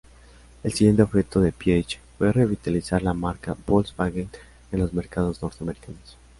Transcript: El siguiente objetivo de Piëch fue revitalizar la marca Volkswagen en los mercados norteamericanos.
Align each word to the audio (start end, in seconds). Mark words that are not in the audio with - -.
El 0.63 0.73
siguiente 0.73 1.03
objetivo 1.03 1.43
de 1.45 1.51
Piëch 1.53 1.99
fue 2.17 2.31
revitalizar 2.31 3.03
la 3.03 3.13
marca 3.13 3.55
Volkswagen 3.67 4.31
en 4.71 4.79
los 4.79 4.93
mercados 4.95 5.39
norteamericanos. 5.43 6.17